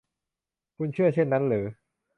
[0.77, 1.65] คุณเชื่อเช่นนั้นหรือ